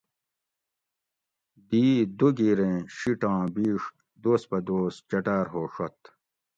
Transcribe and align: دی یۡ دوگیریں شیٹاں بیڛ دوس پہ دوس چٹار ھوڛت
دی 1.69 1.85
یۡ 2.01 2.05
دوگیریں 2.19 2.77
شیٹاں 2.97 3.39
بیڛ 3.53 3.81
دوس 4.21 4.41
پہ 4.49 4.57
دوس 4.67 4.95
چٹار 5.09 5.45
ھوڛت 5.53 5.97